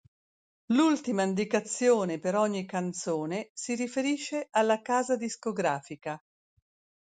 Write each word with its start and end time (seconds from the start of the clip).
L'ultima 0.71 1.21
indicazione 1.21 2.19
per 2.19 2.33
ogni 2.35 2.65
canzone 2.65 3.51
si 3.53 3.75
riferisce 3.75 4.47
alla 4.49 4.81
casa 4.81 5.15
discografica. 5.15 6.19